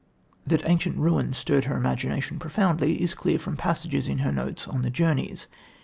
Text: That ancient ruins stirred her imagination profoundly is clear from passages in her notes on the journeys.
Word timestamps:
That 0.47 0.67
ancient 0.67 0.97
ruins 0.97 1.37
stirred 1.37 1.65
her 1.65 1.77
imagination 1.77 2.39
profoundly 2.39 2.99
is 3.03 3.13
clear 3.13 3.37
from 3.37 3.55
passages 3.55 4.07
in 4.07 4.17
her 4.25 4.31
notes 4.31 4.67
on 4.67 4.81
the 4.81 4.89
journeys. 4.89 5.45